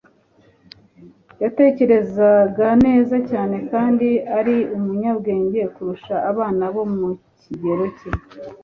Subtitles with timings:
[1.43, 7.09] yatekerezaga neza cyane kandi ari umunyabwenge kurusha abana bo mu
[7.41, 8.09] kigero cye.